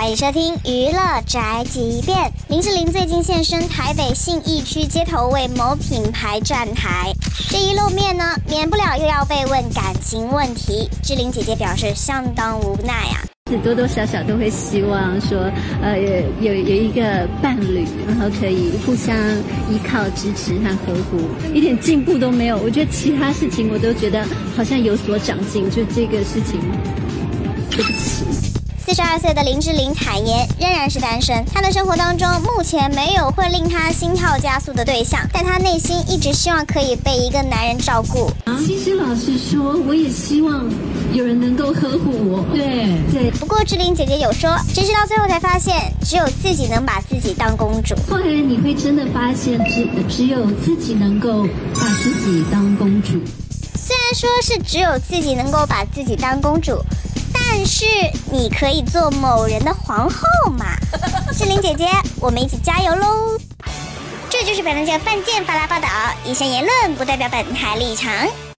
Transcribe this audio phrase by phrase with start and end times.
[0.00, 2.16] 欢迎收听娱乐宅急便。
[2.48, 7.12] 林志玲最近现身台北信义区街头，为某品牌站台。
[7.50, 10.88] 这一露面呢，免不了又要被问感情问题。
[11.02, 13.20] 志玲姐姐表示相当无奈啊，
[13.62, 15.38] 多多少少都会希望说，
[15.82, 15.98] 呃，
[16.40, 19.14] 有有一个伴侣，然后可以互相
[19.68, 21.18] 依靠、支持和呵护。
[21.52, 24.26] 一点进步都没有，我觉得其他事情我都觉得
[24.56, 26.58] 好像有所长进，就这个事情，
[27.70, 28.58] 对不起。
[28.90, 31.44] 四十二岁的林志玲坦言，仍然是单身。
[31.54, 38.28] 她的生活当中目前没有会令她心跳加速的对象，但她内心一直希望可以被一个男人照顾。
[38.66, 40.68] 其实老实说，我也希望
[41.12, 42.44] 有人能够呵护我。
[42.52, 43.30] 对对。
[43.38, 47.94] 不过志玲姐姐有说，其实到最后才发现，只有自己能把自己当公主。
[48.10, 53.20] 后来你会真的发现，只只有自己能够把自己当公主。
[53.76, 56.76] 虽然说是只有自己能够把自己当公主。
[57.52, 57.84] 但是
[58.30, 60.22] 你可以做某人的皇后
[60.56, 60.66] 嘛？
[61.36, 61.84] 志玲姐姐，
[62.20, 63.36] 我们一起加油喽！
[64.30, 65.88] 这就是本台的犯贱发拉报道，
[66.24, 68.08] 以上言论不代表本台立场。